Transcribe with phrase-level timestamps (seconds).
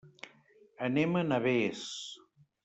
[0.87, 1.85] Anem a Navès.